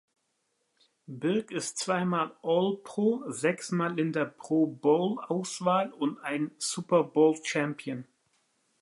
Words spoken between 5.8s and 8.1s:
und ein Super-Bowl-Champion.